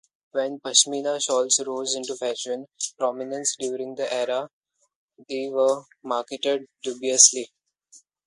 [0.31, 2.65] When pashmina shawls rose into fashion
[2.97, 4.49] prominence during the era,
[5.29, 7.51] they were marketed dubiously.